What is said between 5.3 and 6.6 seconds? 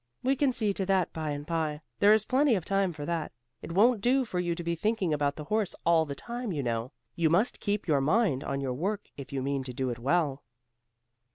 the horse all the time,